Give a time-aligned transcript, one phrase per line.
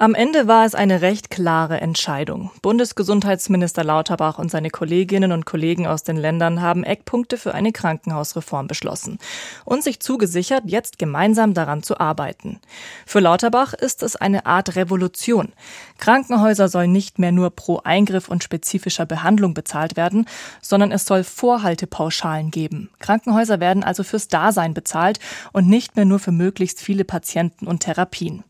[0.00, 2.52] Am Ende war es eine recht klare Entscheidung.
[2.62, 8.68] Bundesgesundheitsminister Lauterbach und seine Kolleginnen und Kollegen aus den Ländern haben Eckpunkte für eine Krankenhausreform
[8.68, 9.18] beschlossen
[9.64, 12.60] und sich zugesichert, jetzt gemeinsam daran zu arbeiten.
[13.06, 15.52] Für Lauterbach ist es eine Art Revolution.
[15.98, 20.26] Krankenhäuser sollen nicht mehr nur pro Eingriff und spezifischer Behandlung bezahlt werden,
[20.62, 22.88] sondern es soll Vorhaltepauschalen geben.
[23.00, 25.18] Krankenhäuser werden also fürs Dasein bezahlt
[25.52, 28.44] und nicht mehr nur für möglichst viele Patienten und Therapien.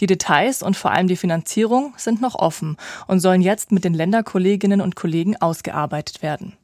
[0.00, 2.76] Die Details und vor allem die Finanzierung sind noch offen
[3.06, 6.54] und sollen jetzt mit den Länderkolleginnen und Kollegen ausgearbeitet werden.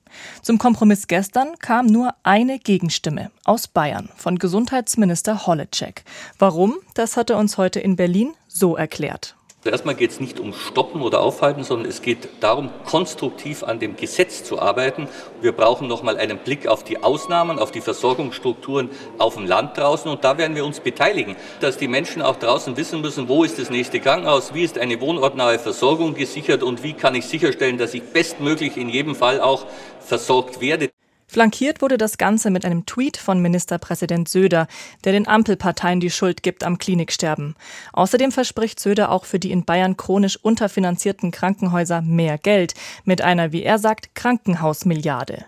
[0.42, 6.04] Zum Kompromiss gestern kam nur eine Gegenstimme aus Bayern von Gesundheitsminister Holleczek.
[6.38, 6.76] Warum?
[6.94, 9.36] Das hat er uns heute in Berlin so erklärt.
[9.70, 13.96] Erstmal geht es nicht um Stoppen oder Aufhalten, sondern es geht darum, konstruktiv an dem
[13.96, 15.08] Gesetz zu arbeiten.
[15.40, 19.76] Wir brauchen noch mal einen Blick auf die Ausnahmen, auf die Versorgungsstrukturen auf dem Land
[19.76, 20.10] draußen.
[20.10, 23.58] Und da werden wir uns beteiligen, dass die Menschen auch draußen wissen müssen, wo ist
[23.58, 27.94] das nächste Krankenhaus, wie ist eine wohnortnahe Versorgung gesichert und wie kann ich sicherstellen, dass
[27.94, 29.66] ich bestmöglich in jedem Fall auch
[30.00, 30.90] versorgt werde.
[31.36, 34.68] Flankiert wurde das Ganze mit einem Tweet von Ministerpräsident Söder,
[35.04, 37.56] der den Ampelparteien die Schuld gibt am Kliniksterben.
[37.92, 42.72] Außerdem verspricht Söder auch für die in Bayern chronisch unterfinanzierten Krankenhäuser mehr Geld
[43.04, 45.44] mit einer, wie er sagt, Krankenhausmilliarde.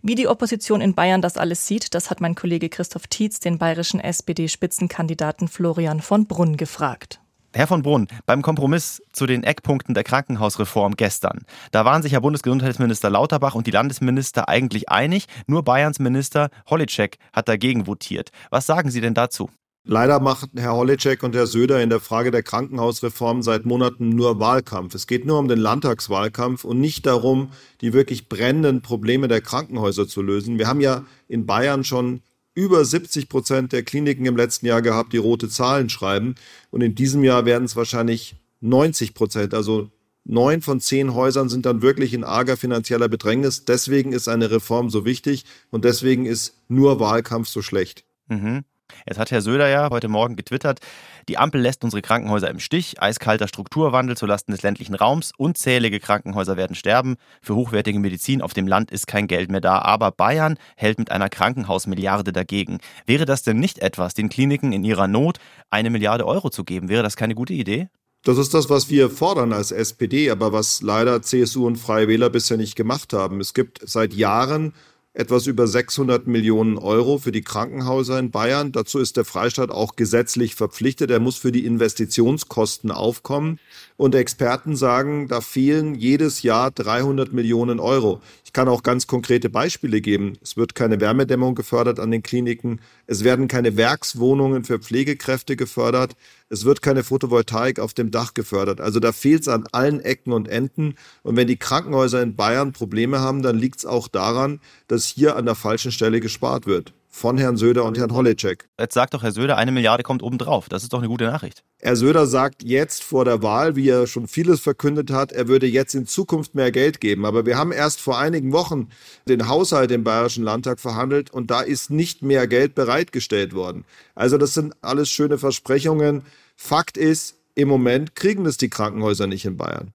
[0.00, 3.58] Wie die Opposition in Bayern das alles sieht, das hat mein Kollege Christoph Tietz den
[3.58, 7.21] bayerischen SPD-Spitzenkandidaten Florian von Brunn gefragt.
[7.54, 12.22] Herr von Brunn, beim Kompromiss zu den Eckpunkten der Krankenhausreform gestern, da waren sich Herr
[12.22, 18.30] Bundesgesundheitsminister Lauterbach und die Landesminister eigentlich einig, nur Bayerns Minister Holitschek hat dagegen votiert.
[18.50, 19.50] Was sagen Sie denn dazu?
[19.84, 24.38] Leider machen Herr Holitschek und Herr Söder in der Frage der Krankenhausreform seit Monaten nur
[24.38, 24.94] Wahlkampf.
[24.94, 30.06] Es geht nur um den Landtagswahlkampf und nicht darum, die wirklich brennenden Probleme der Krankenhäuser
[30.06, 30.58] zu lösen.
[30.58, 32.22] Wir haben ja in Bayern schon
[32.54, 36.34] über 70 Prozent der Kliniken im letzten Jahr gehabt, die rote Zahlen schreiben.
[36.70, 39.54] Und in diesem Jahr werden es wahrscheinlich 90 Prozent.
[39.54, 39.90] Also
[40.24, 43.64] neun von zehn Häusern sind dann wirklich in arger finanzieller Bedrängnis.
[43.64, 48.04] Deswegen ist eine Reform so wichtig und deswegen ist nur Wahlkampf so schlecht.
[48.28, 48.64] Mhm.
[49.06, 50.80] Jetzt hat Herr Söder ja heute Morgen getwittert,
[51.28, 56.56] die Ampel lässt unsere Krankenhäuser im Stich, eiskalter Strukturwandel zulasten des ländlichen Raums, unzählige Krankenhäuser
[56.56, 60.56] werden sterben, für hochwertige Medizin auf dem Land ist kein Geld mehr da, aber Bayern
[60.76, 62.78] hält mit einer Krankenhausmilliarde dagegen.
[63.06, 65.38] Wäre das denn nicht etwas, den Kliniken in ihrer Not
[65.70, 66.88] eine Milliarde Euro zu geben?
[66.88, 67.88] Wäre das keine gute Idee?
[68.24, 72.30] Das ist das, was wir fordern als SPD, aber was leider CSU und Freie Wähler
[72.30, 73.40] bisher nicht gemacht haben.
[73.40, 74.74] Es gibt seit Jahren
[75.14, 78.72] etwas über 600 Millionen Euro für die Krankenhäuser in Bayern.
[78.72, 81.10] Dazu ist der Freistaat auch gesetzlich verpflichtet.
[81.10, 83.58] Er muss für die Investitionskosten aufkommen.
[83.98, 88.22] Und Experten sagen, da fehlen jedes Jahr 300 Millionen Euro.
[88.46, 90.38] Ich kann auch ganz konkrete Beispiele geben.
[90.42, 92.80] Es wird keine Wärmedämmung gefördert an den Kliniken.
[93.06, 96.16] Es werden keine Werkswohnungen für Pflegekräfte gefördert.
[96.52, 98.82] Es wird keine Photovoltaik auf dem Dach gefördert.
[98.82, 100.96] Also da fehlt es an allen Ecken und Enden.
[101.22, 105.36] Und wenn die Krankenhäuser in Bayern Probleme haben, dann liegt es auch daran, dass hier
[105.36, 108.68] an der falschen Stelle gespart wird von Herrn Söder und Herrn Holleczek.
[108.80, 110.70] Jetzt sagt doch Herr Söder, eine Milliarde kommt obendrauf.
[110.70, 111.62] Das ist doch eine gute Nachricht.
[111.78, 115.66] Herr Söder sagt jetzt vor der Wahl, wie er schon vieles verkündet hat, er würde
[115.66, 117.26] jetzt in Zukunft mehr Geld geben.
[117.26, 118.88] Aber wir haben erst vor einigen Wochen
[119.28, 123.84] den Haushalt im Bayerischen Landtag verhandelt und da ist nicht mehr Geld bereitgestellt worden.
[124.14, 126.22] Also das sind alles schöne Versprechungen.
[126.56, 129.92] Fakt ist, im Moment kriegen das die Krankenhäuser nicht in Bayern.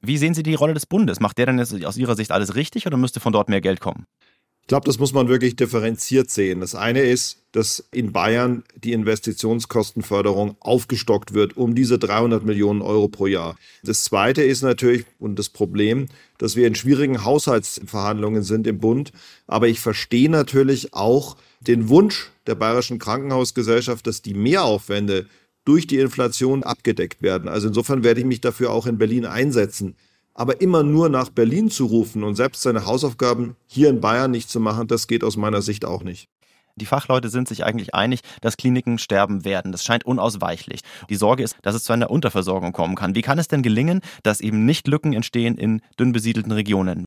[0.00, 1.20] Wie sehen Sie die Rolle des Bundes?
[1.20, 4.04] Macht der denn aus Ihrer Sicht alles richtig oder müsste von dort mehr Geld kommen?
[4.62, 6.60] Ich glaube, das muss man wirklich differenziert sehen.
[6.60, 13.08] Das eine ist, dass in Bayern die Investitionskostenförderung aufgestockt wird um diese 300 Millionen Euro
[13.08, 13.56] pro Jahr.
[13.82, 16.06] Das zweite ist natürlich und das Problem,
[16.38, 19.12] dass wir in schwierigen Haushaltsverhandlungen sind im Bund.
[19.48, 25.26] Aber ich verstehe natürlich auch den Wunsch der Bayerischen Krankenhausgesellschaft, dass die Mehraufwände
[25.64, 27.48] durch die Inflation abgedeckt werden.
[27.48, 29.96] Also insofern werde ich mich dafür auch in Berlin einsetzen.
[30.34, 34.48] Aber immer nur nach Berlin zu rufen und selbst seine Hausaufgaben hier in Bayern nicht
[34.48, 36.28] zu machen, das geht aus meiner Sicht auch nicht.
[36.76, 39.72] Die Fachleute sind sich eigentlich einig, dass Kliniken sterben werden.
[39.72, 40.80] Das scheint unausweichlich.
[41.10, 43.14] Die Sorge ist, dass es zu einer Unterversorgung kommen kann.
[43.14, 47.04] Wie kann es denn gelingen, dass eben nicht Lücken entstehen in dünn besiedelten Regionen?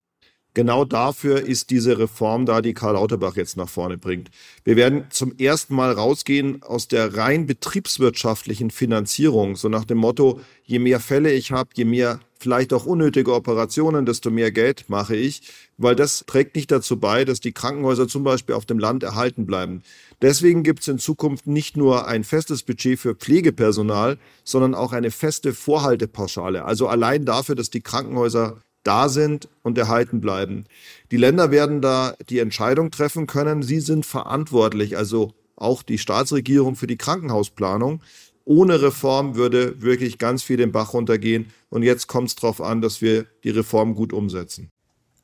[0.55, 4.31] Genau dafür ist diese Reform da, die Karl Lauterbach jetzt nach vorne bringt.
[4.63, 10.39] Wir werden zum ersten Mal rausgehen aus der rein betriebswirtschaftlichen Finanzierung, so nach dem Motto,
[10.63, 15.17] je mehr Fälle ich habe, je mehr vielleicht auch unnötige Operationen, desto mehr Geld mache
[15.17, 15.41] ich,
[15.77, 19.45] weil das trägt nicht dazu bei, dass die Krankenhäuser zum Beispiel auf dem Land erhalten
[19.45, 19.83] bleiben.
[20.21, 25.11] Deswegen gibt es in Zukunft nicht nur ein festes Budget für Pflegepersonal, sondern auch eine
[25.11, 26.63] feste Vorhaltepauschale.
[26.63, 30.65] Also allein dafür, dass die Krankenhäuser da sind und erhalten bleiben.
[31.11, 33.63] Die Länder werden da die Entscheidung treffen können.
[33.63, 38.01] Sie sind verantwortlich, also auch die Staatsregierung für die Krankenhausplanung.
[38.45, 41.51] Ohne Reform würde wirklich ganz viel den Bach runtergehen.
[41.69, 44.69] Und jetzt kommt es darauf an, dass wir die Reform gut umsetzen.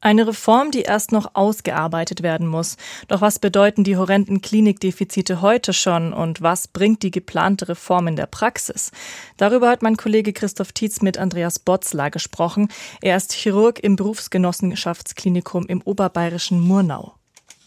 [0.04, 2.76] Eine Reform, die erst noch ausgearbeitet werden muss.
[3.08, 8.16] Doch was bedeuten die horrenden Klinikdefizite heute schon und was bringt die geplante Reform in
[8.16, 8.92] der Praxis?
[9.38, 12.70] Darüber hat mein Kollege Christoph Tietz mit Andreas Botzler gesprochen.
[13.02, 17.14] Er ist Chirurg im Berufsgenossenschaftsklinikum im oberbayerischen Murnau.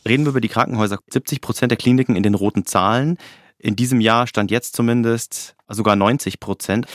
[0.06, 0.98] Reden wir über die Krankenhäuser.
[1.08, 3.16] 70 Prozent der Kliniken in den roten Zahlen.
[3.58, 6.86] In diesem Jahr stand jetzt zumindest sogar 90 Prozent.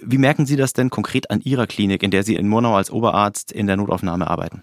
[0.00, 2.90] Wie merken Sie das denn konkret an Ihrer Klinik, in der Sie in Murnau als
[2.90, 4.62] Oberarzt in der Notaufnahme arbeiten?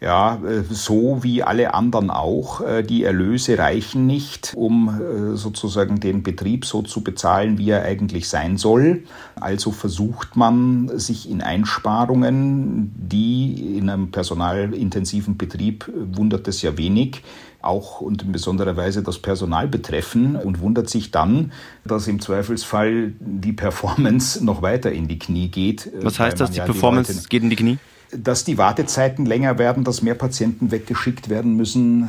[0.00, 2.62] Ja, äh, so wie alle anderen auch.
[2.62, 7.82] Äh, die Erlöse reichen nicht, um äh, sozusagen den Betrieb so zu bezahlen, wie er
[7.82, 9.04] eigentlich sein soll.
[9.34, 17.22] Also versucht man sich in Einsparungen, die in einem personalintensiven Betrieb wundert es ja wenig,
[17.60, 21.52] auch und in besonderer Weise das Personal betreffen und wundert sich dann,
[21.84, 25.90] dass im Zweifelsfall die Performance noch weiter in die Knie geht.
[26.00, 27.78] Was heißt das, die ja Performance die geht in die Knie?
[28.12, 32.08] Dass die Wartezeiten länger werden, dass mehr Patienten weggeschickt werden müssen,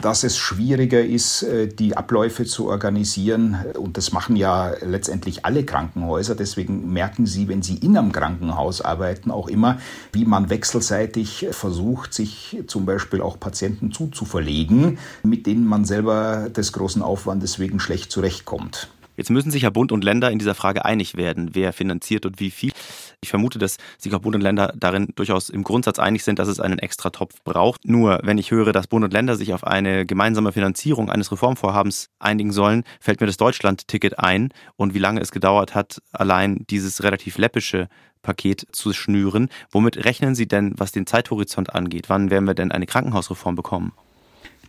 [0.00, 3.56] dass es schwieriger ist, äh, die Abläufe zu organisieren.
[3.78, 6.34] Und das machen ja letztendlich alle Krankenhäuser.
[6.34, 9.78] Deswegen merken Sie, wenn Sie in einem Krankenhaus arbeiten, auch immer,
[10.12, 16.72] wie man wechselseitig versucht, sich zum Beispiel auch Patienten zuzuverlegen, mit denen man selber des
[16.72, 18.88] großen Aufwandes wegen schlecht zurechtkommt.
[19.16, 22.40] Jetzt müssen sich ja Bund und Länder in dieser Frage einig werden, wer finanziert und
[22.40, 22.72] wie viel.
[23.20, 26.48] Ich vermute, dass sich auch Bund und Länder darin durchaus im Grundsatz einig sind, dass
[26.48, 27.86] es einen Extratopf braucht.
[27.86, 32.08] Nur wenn ich höre, dass Bund und Länder sich auf eine gemeinsame Finanzierung eines Reformvorhabens
[32.18, 37.02] einigen sollen, fällt mir das Deutschland-Ticket ein und wie lange es gedauert hat, allein dieses
[37.02, 37.88] relativ läppische
[38.22, 39.48] Paket zu schnüren.
[39.70, 42.08] Womit rechnen Sie denn, was den Zeithorizont angeht?
[42.08, 43.92] Wann werden wir denn eine Krankenhausreform bekommen?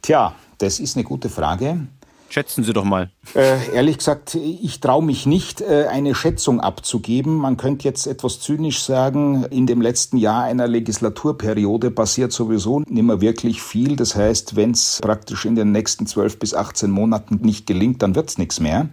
[0.01, 1.88] Tja, das ist eine gute Frage.
[2.33, 3.12] Schätzen Sie doch mal.
[3.35, 7.38] Äh, ehrlich gesagt, ich traue mich nicht, äh, eine Schätzung abzugeben.
[7.38, 13.03] Man könnte jetzt etwas zynisch sagen, in dem letzten Jahr einer Legislaturperiode passiert sowieso nicht
[13.03, 13.95] mehr wirklich viel.
[13.97, 18.15] Das heißt, wenn es praktisch in den nächsten 12 bis 18 Monaten nicht gelingt, dann
[18.15, 18.89] wird es nichts mehr.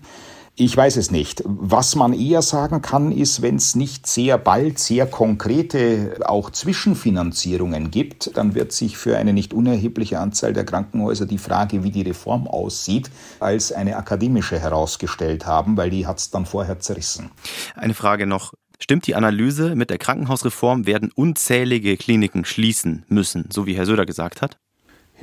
[0.57, 1.43] Ich weiß es nicht.
[1.47, 7.91] Was man eher sagen kann, ist, wenn es nicht sehr bald sehr konkrete auch Zwischenfinanzierungen
[7.91, 12.03] gibt, dann wird sich für eine nicht unerhebliche Anzahl der Krankenhäuser die Frage, wie die
[12.03, 17.31] Reform aussieht, als eine akademische herausgestellt haben, weil die hat es dann vorher zerrissen.
[17.75, 18.53] Eine Frage noch.
[18.83, 24.07] Stimmt die Analyse, mit der Krankenhausreform werden unzählige Kliniken schließen müssen, so wie Herr Söder
[24.07, 24.59] gesagt hat?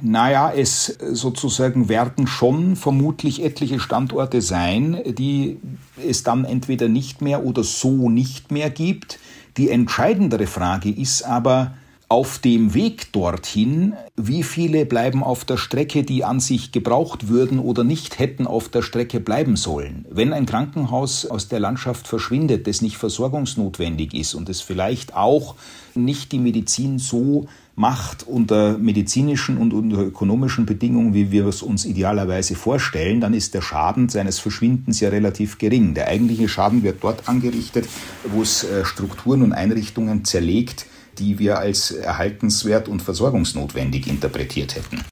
[0.01, 5.59] Naja, es sozusagen werden schon vermutlich etliche Standorte sein, die
[6.07, 9.19] es dann entweder nicht mehr oder so nicht mehr gibt.
[9.57, 11.73] Die entscheidendere Frage ist aber,
[12.09, 17.59] auf dem Weg dorthin, wie viele bleiben auf der Strecke, die an sich gebraucht würden
[17.59, 20.05] oder nicht hätten auf der Strecke bleiben sollen?
[20.09, 25.55] Wenn ein Krankenhaus aus der Landschaft verschwindet, das nicht versorgungsnotwendig ist und es vielleicht auch
[25.95, 31.85] nicht die Medizin so macht unter medizinischen und unter ökonomischen Bedingungen, wie wir es uns
[31.85, 35.93] idealerweise vorstellen, dann ist der Schaden seines Verschwindens ja relativ gering.
[35.93, 37.87] Der eigentliche Schaden wird dort angerichtet,
[38.31, 40.87] wo es äh, Strukturen und Einrichtungen zerlegt,
[41.19, 45.03] die wir als erhaltenswert und versorgungsnotwendig interpretiert hätten.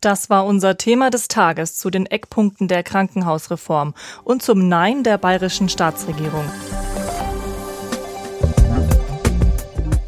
[0.00, 5.18] Das war unser Thema des Tages zu den Eckpunkten der Krankenhausreform und zum Nein der
[5.18, 6.44] bayerischen Staatsregierung.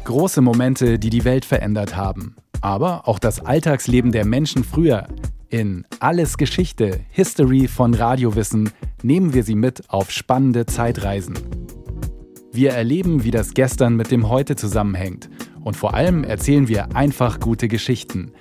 [0.03, 2.35] Große Momente, die die Welt verändert haben.
[2.61, 5.07] Aber auch das Alltagsleben der Menschen früher.
[5.49, 8.71] In Alles Geschichte, History von Radiowissen
[9.03, 11.37] nehmen wir Sie mit auf spannende Zeitreisen.
[12.55, 15.27] Wir erleben, wie das Gestern mit dem Heute zusammenhängt.
[15.63, 18.31] Und vor allem erzählen wir einfach gute Geschichten.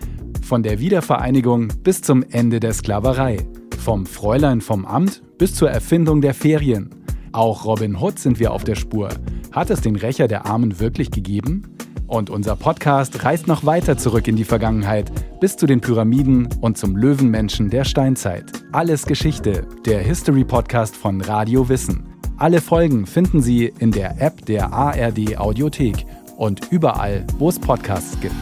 [0.42, 3.38] Von der Wiedervereinigung bis zum Ende der Sklaverei.
[3.78, 6.90] Vom Fräulein vom Amt bis zur Erfindung der Ferien.
[7.33, 9.09] Auch Robin Hood sind wir auf der Spur.
[9.50, 11.62] Hat es den Rächer der Armen wirklich gegeben?
[12.07, 16.76] Und unser Podcast reist noch weiter zurück in die Vergangenheit, bis zu den Pyramiden und
[16.76, 18.45] zum Löwenmenschen der Steinzeit.
[18.73, 22.12] Alles Geschichte, der History Podcast von Radio Wissen.
[22.42, 26.04] Alle Folgen finden Sie in der App der ARD Audiothek
[26.37, 28.34] und überall, wo es Podcasts gibt.